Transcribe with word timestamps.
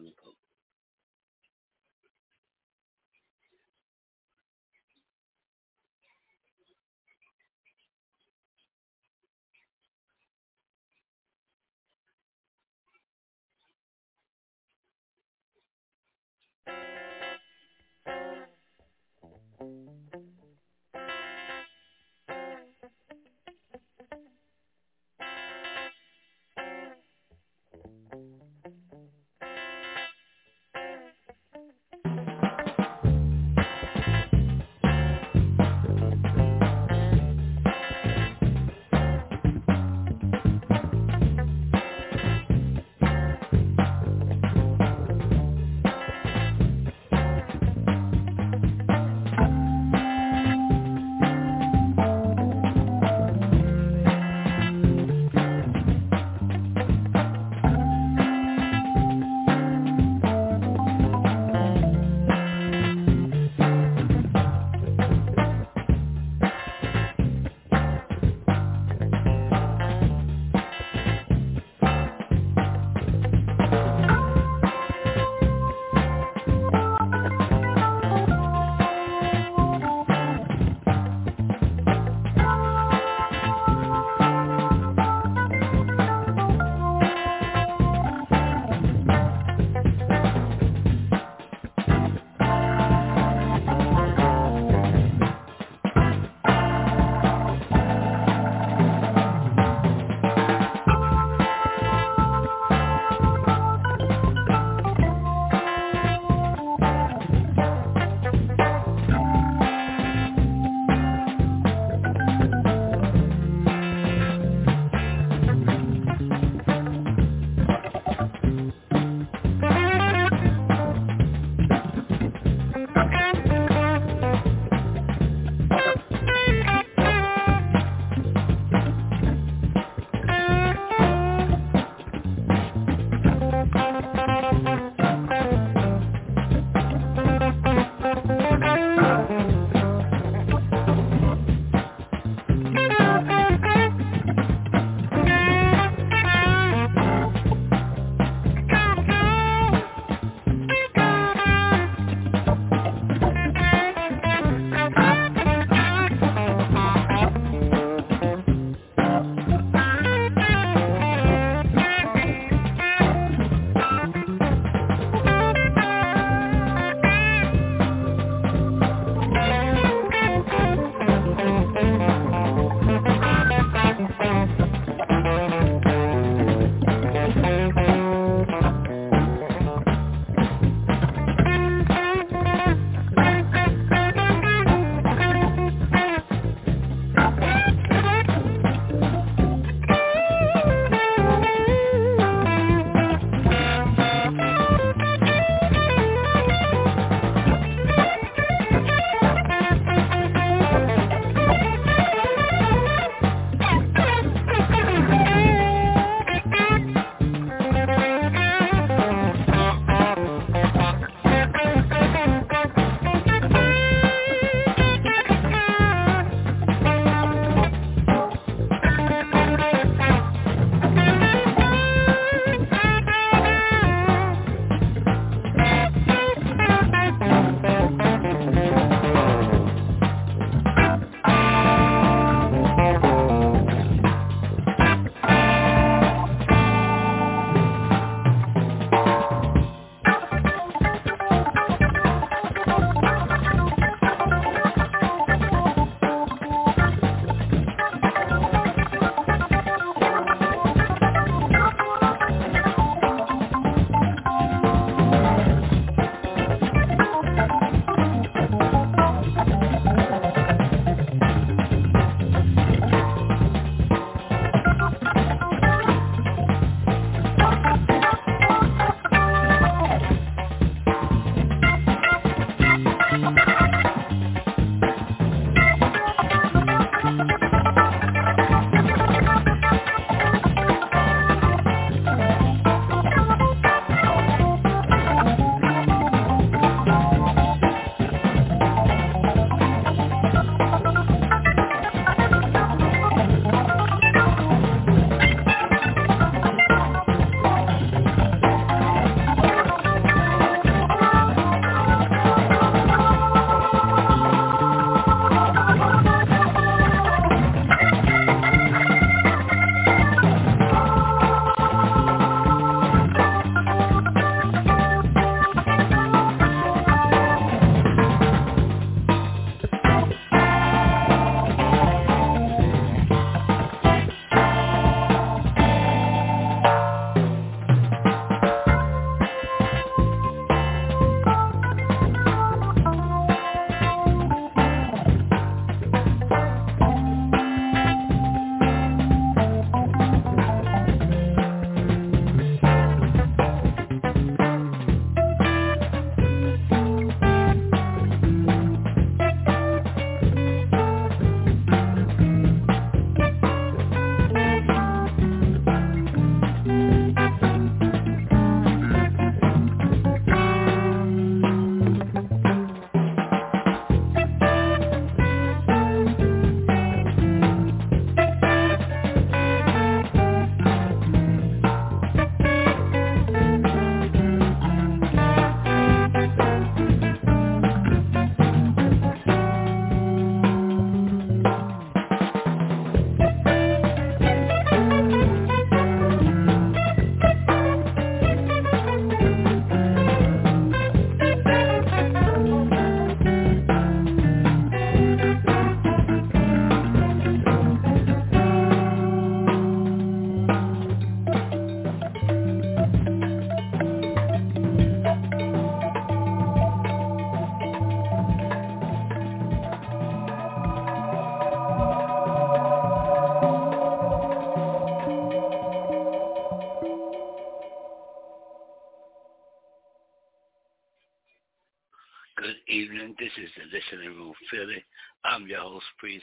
económico. 0.00 0.24
Good 0.24 0.49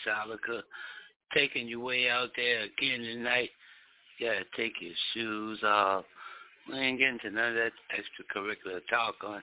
Ilika. 0.05 0.61
Taking 1.33 1.67
you 1.67 1.81
way 1.81 2.09
out 2.09 2.29
there 2.35 2.61
again 2.61 3.01
tonight. 3.01 3.49
You 4.17 4.27
gotta 4.27 4.45
take 4.55 4.73
your 4.79 4.93
shoes 5.13 5.59
off. 5.63 6.05
We 6.69 6.77
ain't 6.77 6.99
getting 6.99 7.19
to 7.19 7.31
none 7.31 7.49
of 7.49 7.55
that 7.55 7.71
extracurricular 7.93 8.81
talk 8.89 9.15
on 9.25 9.41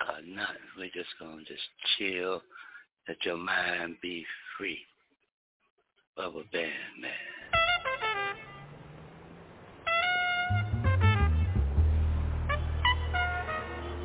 uh, 0.00 0.20
nothing. 0.26 0.56
We're 0.76 0.86
just 0.86 1.08
to 1.20 1.38
just 1.44 1.62
chill. 1.96 2.42
Let 3.08 3.24
your 3.24 3.36
mind 3.36 3.96
be 4.02 4.24
free. 4.56 4.78
Rubber 6.18 6.42
band, 6.52 6.72
man. 7.00 7.10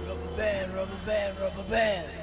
Rubber 0.08 0.38
band, 0.38 0.74
rubber 0.76 1.06
band, 1.06 1.40
rubber 1.40 1.70
band. 1.70 2.23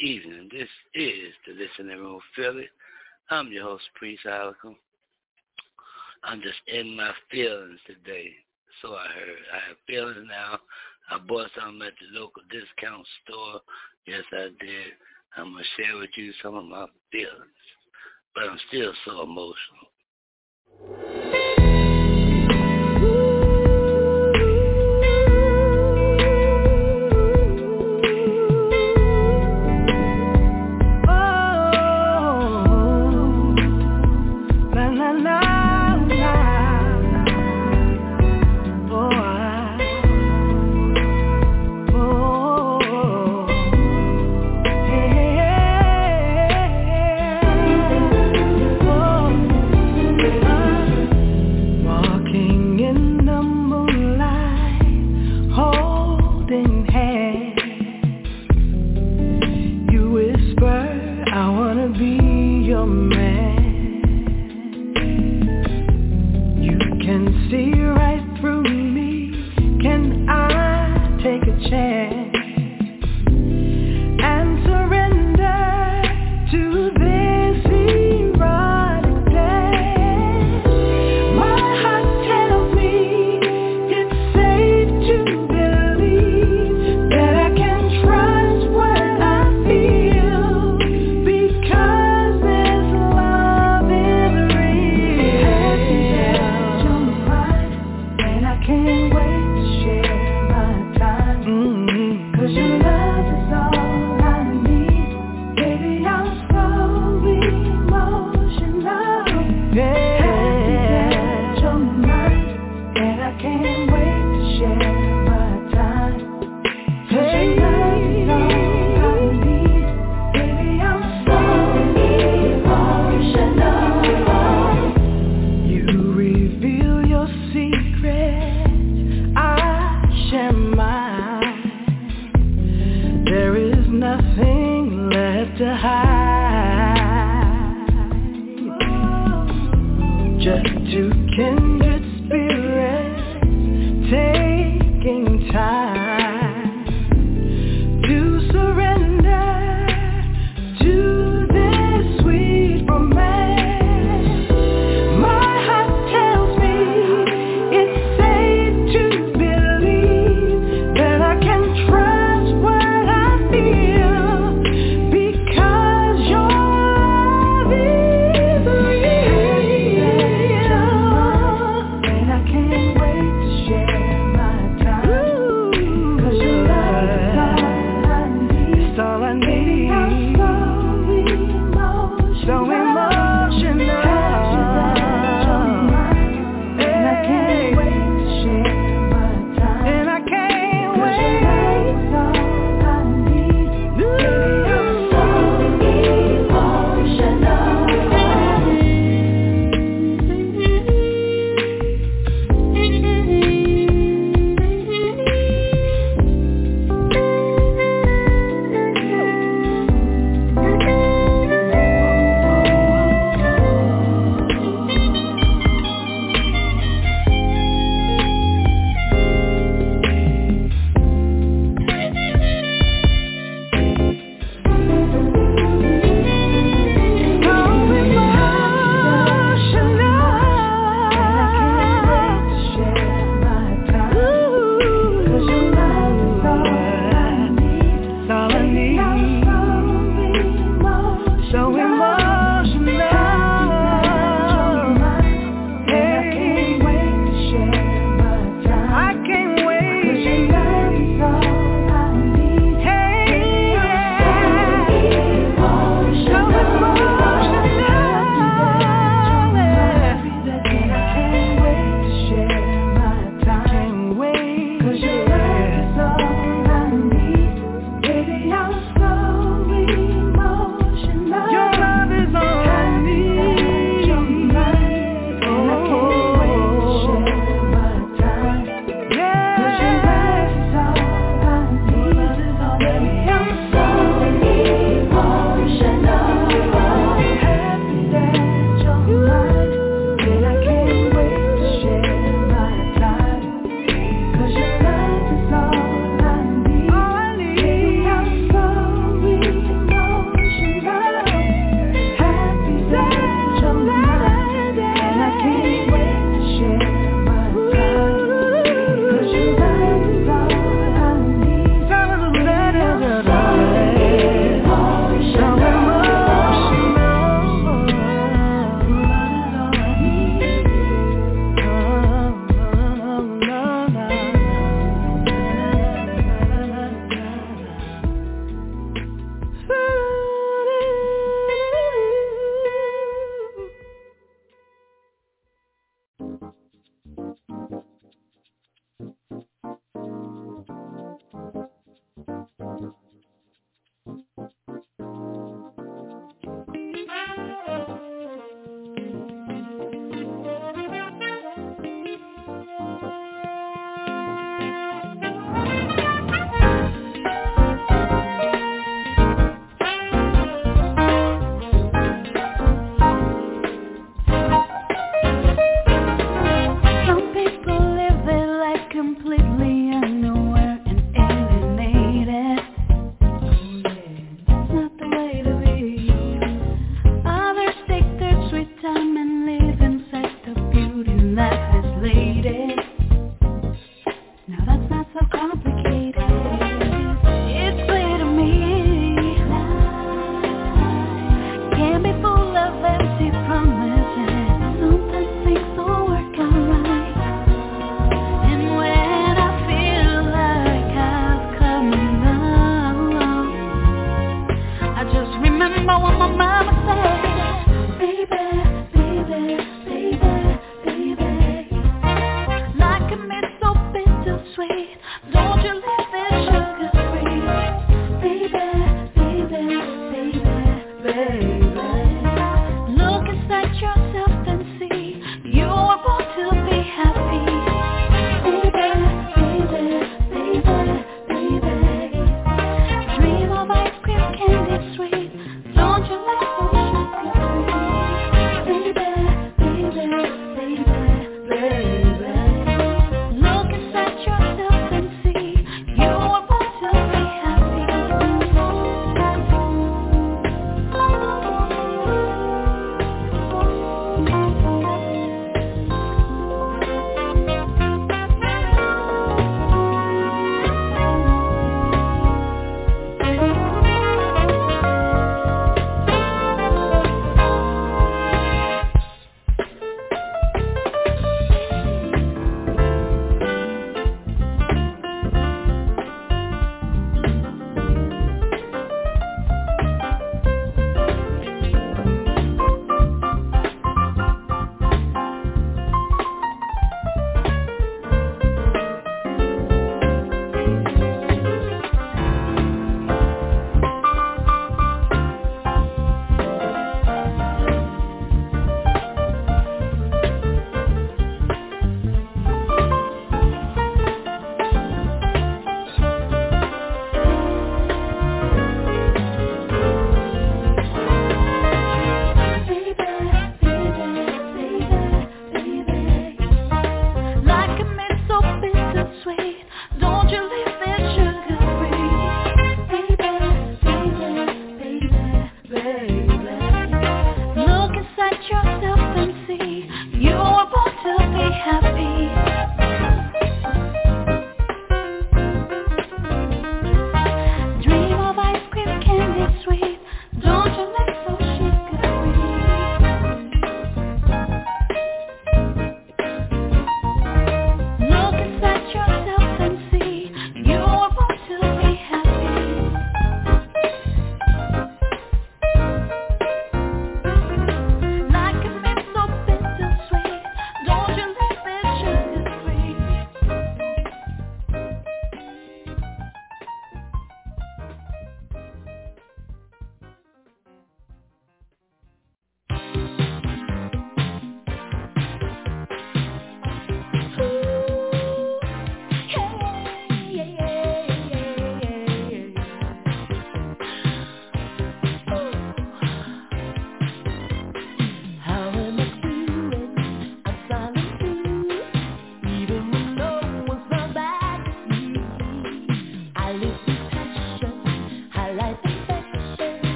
evening. 0.00 0.48
This 0.52 0.68
is 0.94 1.32
the 1.46 1.52
Listening 1.54 1.98
Room 1.98 2.20
Philly. 2.34 2.68
I'm 3.30 3.52
your 3.52 3.64
host, 3.64 3.84
Priest 3.94 4.22
Ilika. 4.26 4.74
I'm 6.24 6.40
just 6.40 6.58
in 6.66 6.96
my 6.96 7.12
feelings 7.30 7.80
today. 7.86 8.30
So 8.82 8.94
I 8.94 9.06
heard. 9.06 9.38
I 9.52 9.68
have 9.68 9.76
feelings 9.86 10.26
now. 10.28 10.58
I 11.10 11.18
bought 11.18 11.50
something 11.58 11.86
at 11.86 11.94
the 12.00 12.18
local 12.18 12.42
discount 12.50 13.06
store. 13.24 13.60
Yes, 14.06 14.24
I 14.32 14.48
did. 14.60 14.92
I'm 15.36 15.52
going 15.52 15.64
to 15.64 15.82
share 15.82 15.96
with 15.96 16.10
you 16.16 16.32
some 16.42 16.56
of 16.56 16.64
my 16.64 16.86
feelings. 17.10 17.64
But 18.34 18.44
I'm 18.44 18.58
still 18.68 18.92
so 19.04 19.22
emotional. 19.22 19.56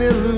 any 0.00 0.06
illusion. 0.06 0.37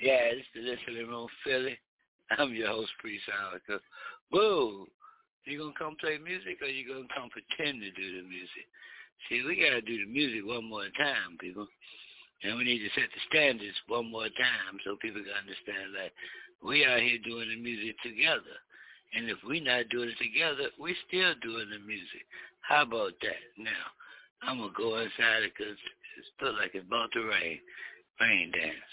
Yeah, 0.00 0.30
it's 0.30 0.46
the 0.54 0.62
listening 0.62 1.10
room, 1.10 1.28
Philly. 1.44 1.78
I'm 2.38 2.54
your 2.54 2.68
host, 2.68 2.90
Priest 3.00 3.24
Ilika. 3.26 3.80
Whoa, 4.30 4.86
you 5.44 5.58
gonna 5.58 5.72
come 5.78 5.96
play 5.98 6.18
music, 6.22 6.62
or 6.62 6.68
you 6.68 6.86
gonna 6.86 7.10
come 7.10 7.30
pretend 7.34 7.82
to 7.82 7.90
do 7.90 8.06
the 8.22 8.28
music? 8.28 8.66
See, 9.26 9.42
we 9.42 9.58
gotta 9.58 9.82
do 9.82 9.98
the 9.98 10.10
music 10.10 10.46
one 10.46 10.68
more 10.68 10.86
time, 10.94 11.34
people, 11.40 11.66
and 12.44 12.56
we 12.56 12.64
need 12.64 12.78
to 12.78 12.94
set 12.94 13.10
the 13.10 13.22
standards 13.26 13.74
one 13.88 14.10
more 14.10 14.30
time 14.38 14.78
so 14.84 14.94
people 15.02 15.22
can 15.22 15.34
understand 15.34 15.90
that 15.98 16.14
we 16.62 16.84
are 16.84 16.98
here 16.98 17.18
doing 17.24 17.48
the 17.50 17.58
music 17.58 17.96
together. 18.02 18.54
And 19.14 19.30
if 19.30 19.38
we 19.42 19.58
not 19.58 19.88
doing 19.88 20.10
it 20.10 20.18
together, 20.22 20.70
we 20.78 20.94
still 21.08 21.34
doing 21.42 21.70
the 21.70 21.80
music. 21.82 22.22
How 22.60 22.82
about 22.82 23.16
that? 23.22 23.42
Now, 23.56 23.84
I'm 24.42 24.58
going 24.58 24.70
to 24.70 24.76
go 24.76 24.98
inside 25.00 25.48
because 25.48 25.74
it 25.74 26.24
feels 26.38 26.56
like 26.60 26.74
it's 26.74 26.86
about 26.86 27.10
to 27.12 27.24
rain. 27.24 27.58
Rain 28.20 28.52
dance. 28.52 28.92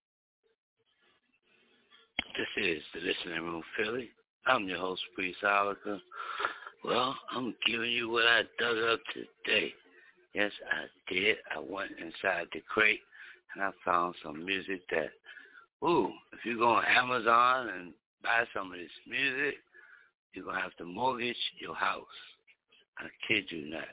This 2.37 2.63
is 2.63 2.81
the 2.93 3.01
Listening 3.01 3.43
Room 3.43 3.61
Philly. 3.75 4.09
I'm 4.47 4.65
your 4.65 4.77
host, 4.77 5.01
Priest 5.15 5.39
Ilika. 5.43 5.99
Well, 6.85 7.13
I'm 7.29 7.53
giving 7.67 7.91
you 7.91 8.09
what 8.09 8.25
I 8.25 8.43
dug 8.57 8.77
up 8.77 8.99
today. 9.13 9.73
Yes, 10.33 10.51
I 10.71 11.13
did. 11.13 11.35
I 11.53 11.59
went 11.59 11.91
inside 11.99 12.47
the 12.53 12.61
crate 12.69 13.01
and 13.53 13.63
I 13.63 13.71
found 13.83 14.15
some 14.23 14.45
music 14.45 14.79
that, 14.91 15.09
ooh, 15.85 16.09
if 16.31 16.45
you 16.45 16.57
go 16.57 16.69
on 16.69 16.85
Amazon 16.85 17.69
and 17.69 17.93
buy 18.23 18.45
some 18.55 18.71
of 18.71 18.79
this 18.79 18.89
music, 19.09 19.55
you're 20.33 20.45
going 20.45 20.55
to 20.55 20.61
have 20.61 20.75
to 20.77 20.85
mortgage 20.85 21.35
your 21.59 21.75
house. 21.75 22.05
I 22.97 23.07
kid 23.27 23.45
you 23.49 23.69
not. 23.69 23.83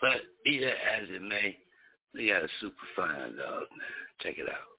But 0.00 0.20
be 0.44 0.60
that 0.60 1.00
as 1.00 1.08
it 1.10 1.22
may, 1.22 1.56
we 2.14 2.28
got 2.28 2.44
a 2.44 2.48
super 2.60 2.76
fine 2.94 3.36
dog, 3.36 3.64
man. 3.70 3.90
Check 4.20 4.38
it 4.38 4.48
out. 4.48 4.71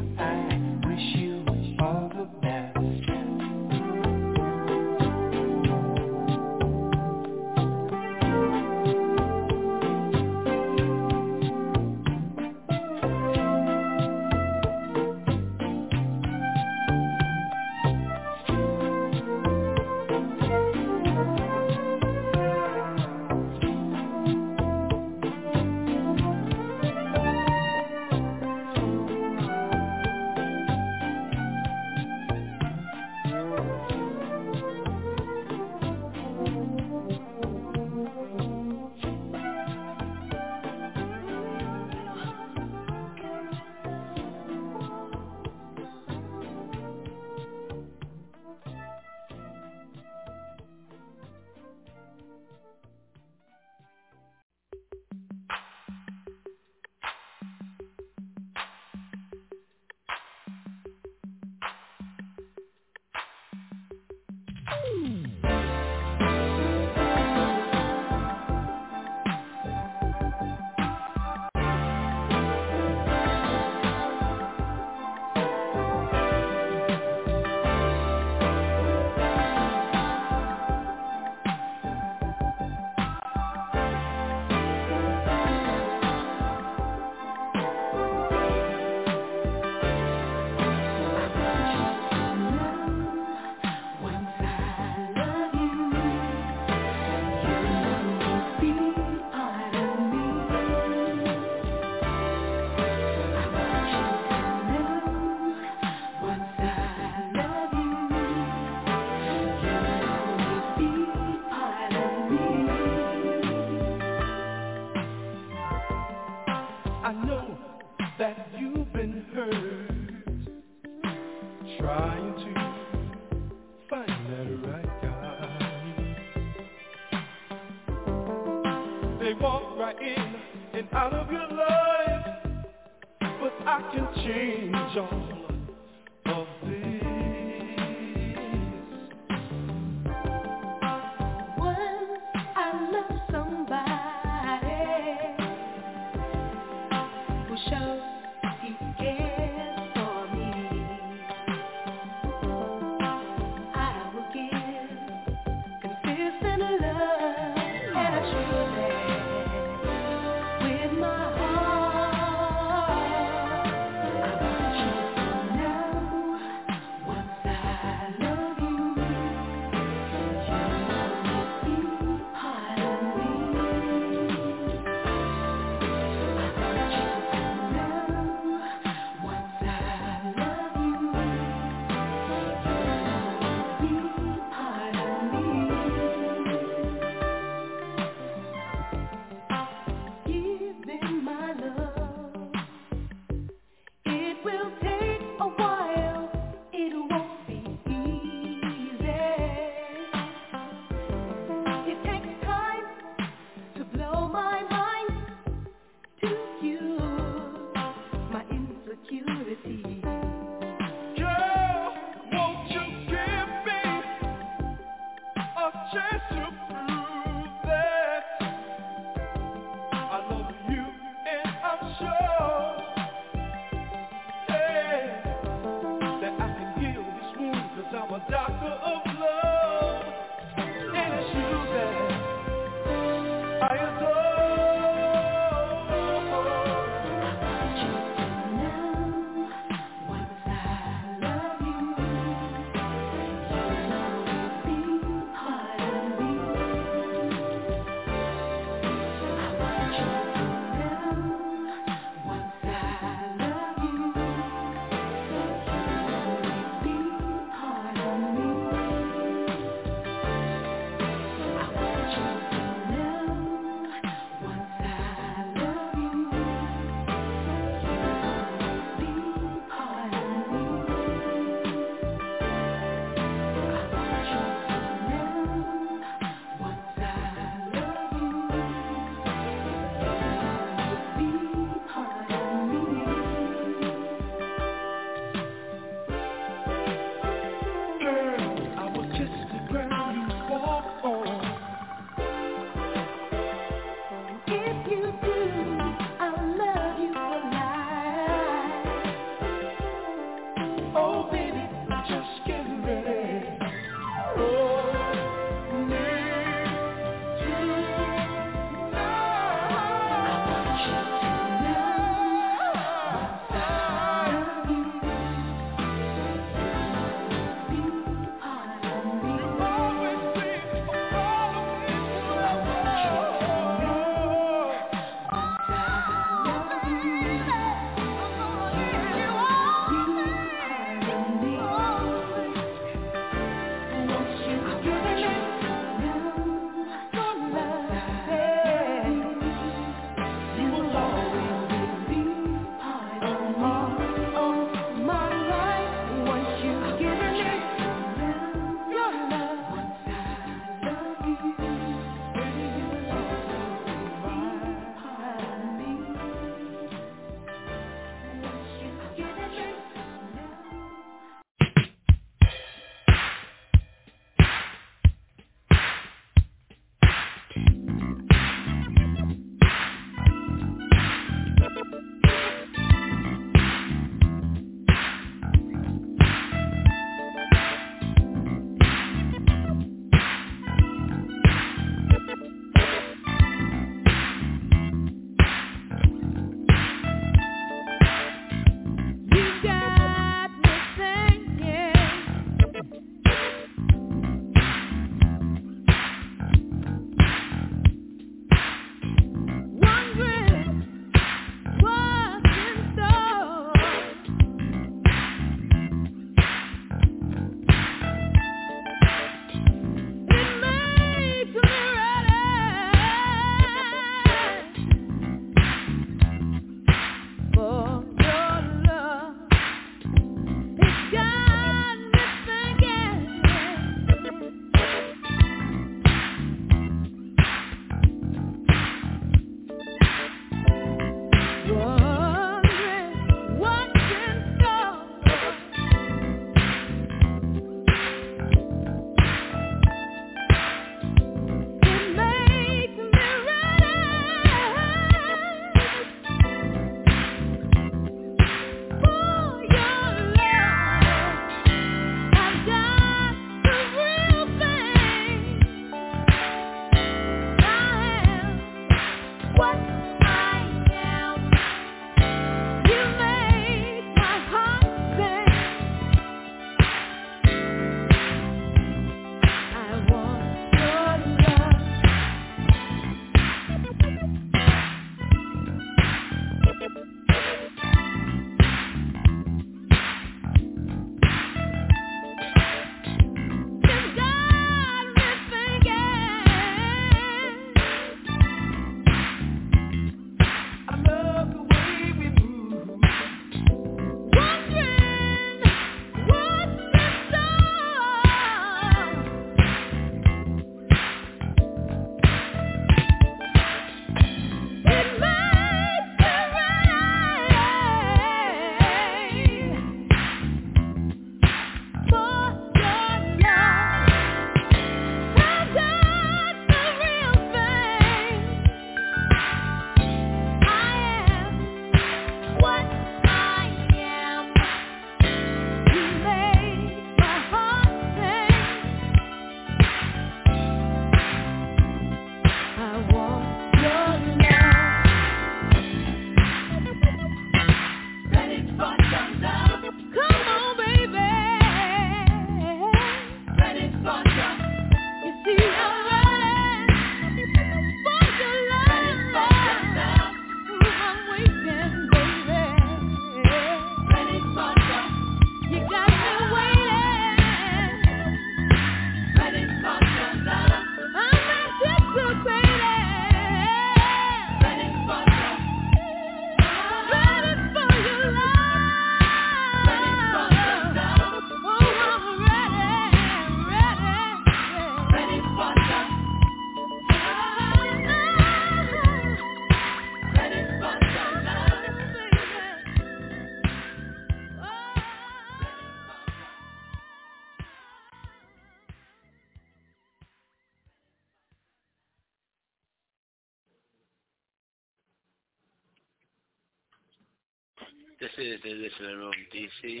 This 598.64 598.72
is 598.72 598.92
the 598.98 599.16
room, 599.16 599.34
DC. 599.52 600.00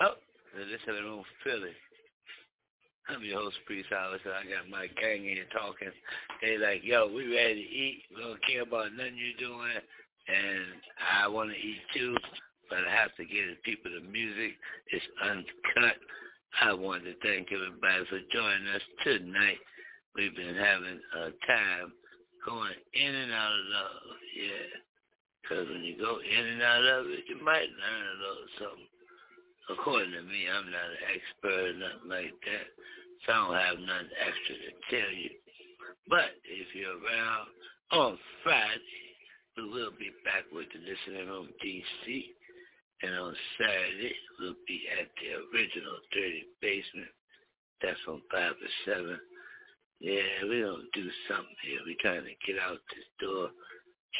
Oh, 0.00 0.14
the 0.54 0.92
room, 0.92 1.24
Philly. 1.42 1.72
I'm 3.08 3.24
your 3.24 3.40
host, 3.40 3.56
Priest 3.64 3.88
Ilika, 3.90 4.26
and 4.26 4.34
I 4.34 4.44
got 4.44 4.68
my 4.68 4.86
gang 5.00 5.24
in 5.24 5.40
here 5.40 5.48
talking. 5.50 5.88
They 6.42 6.58
like, 6.58 6.82
yo, 6.84 7.08
we 7.08 7.34
ready 7.34 7.54
to 7.54 7.60
eat. 7.60 8.02
We 8.14 8.22
don't 8.22 8.44
care 8.44 8.62
about 8.62 8.92
nothing 8.92 9.16
you're 9.16 9.48
doing. 9.48 9.80
And 10.28 10.76
I 11.00 11.26
want 11.28 11.50
to 11.50 11.56
eat 11.56 11.80
too, 11.94 12.14
but 12.68 12.80
I 12.86 12.92
have 12.92 13.16
to 13.16 13.24
get 13.24 13.48
the 13.48 13.56
people 13.64 13.90
the 13.90 14.06
music. 14.06 14.52
It's 14.92 15.04
uncut. 15.24 15.96
I 16.60 16.74
want 16.74 17.04
to 17.04 17.14
thank 17.22 17.48
everybody 17.48 18.04
for 18.10 18.20
joining 18.30 18.68
us 18.74 18.82
tonight. 19.04 19.58
We've 20.14 20.36
been 20.36 20.54
having 20.54 21.00
a 21.16 21.32
time 21.48 21.92
going 22.44 22.76
in 22.92 23.14
and 23.14 23.32
out 23.32 23.52
of 23.52 23.64
love, 23.72 24.16
yeah. 24.36 24.89
Because 25.42 25.68
when 25.68 25.82
you 25.84 25.98
go 25.98 26.20
in 26.20 26.46
and 26.46 26.62
out 26.62 26.84
of 26.84 27.06
it, 27.10 27.24
you 27.28 27.42
might 27.42 27.68
learn 27.68 28.04
a 28.06 28.20
little 28.20 28.50
something. 28.58 28.90
According 29.70 30.12
to 30.12 30.22
me, 30.22 30.50
I'm 30.50 30.70
not 30.70 30.94
an 30.94 31.04
expert 31.14 31.70
or 31.70 31.78
nothing 31.78 32.10
like 32.10 32.34
that, 32.42 32.66
so 33.26 33.30
I 33.32 33.36
don't 33.38 33.54
have 33.54 33.78
nothing 33.78 34.14
extra 34.18 34.54
to 34.58 34.72
tell 34.90 35.12
you. 35.14 35.30
But 36.08 36.34
if 36.42 36.74
you're 36.74 36.98
around 36.98 37.46
on 37.92 38.18
Friday, 38.42 39.06
we 39.56 39.70
will 39.70 39.94
be 39.94 40.10
back 40.26 40.46
with 40.50 40.66
the 40.74 40.82
Listening 40.82 41.28
Room 41.28 41.48
DC. 41.62 42.34
And 43.02 43.14
on 43.14 43.34
Saturday, 43.56 44.14
we'll 44.38 44.58
be 44.66 44.84
at 44.92 45.08
the 45.16 45.38
original 45.50 45.98
Dirty 46.12 46.44
Basement. 46.60 47.14
That's 47.80 48.00
from 48.04 48.22
5 48.30 48.52
to 48.58 48.68
7. 48.90 49.20
Yeah, 50.00 50.44
we're 50.44 50.66
going 50.66 50.84
to 50.84 51.00
do 51.00 51.08
something 51.28 51.60
here. 51.64 51.80
We're 51.86 52.02
trying 52.02 52.24
to 52.24 52.36
get 52.44 52.60
out 52.60 52.80
this 52.92 53.08
door 53.20 53.50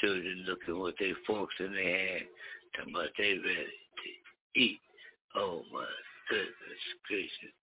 children 0.00 0.46
looking 0.46 0.80
with 0.80 0.94
their 0.98 1.14
forks 1.26 1.54
in 1.58 1.72
their 1.72 1.98
hand, 1.98 2.24
talking 2.76 2.94
about 2.94 3.10
they 3.18 3.38
ready 3.38 3.66
to 3.66 4.60
eat. 4.60 4.80
Oh 5.36 5.62
my 5.72 5.86
goodness 6.28 6.82
gracious. 7.08 7.54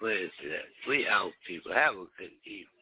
Where 0.00 0.24
is 0.24 0.30
that? 0.44 0.68
We 0.88 1.08
out, 1.08 1.32
people. 1.46 1.72
Have 1.72 1.94
a 1.94 2.06
good 2.18 2.36
evening. 2.44 2.75